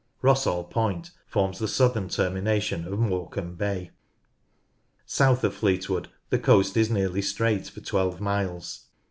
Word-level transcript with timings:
Rossall 0.23 0.67
Point 0.67 1.11
forms 1.27 1.59
the 1.59 1.67
southern 1.67 2.09
termination 2.09 2.91
of 2.91 2.97
Morecambe 2.97 3.53
Bay. 3.53 3.91
South 5.05 5.43
of 5.43 5.53
Fleetwood 5.53 6.07
the 6.31 6.39
coast 6.39 6.75
is 6.75 6.89
nearly 6.89 7.21
straight 7.21 7.67
for 7.67 7.81
twelve 7.81 8.19
miles. 8.19 8.87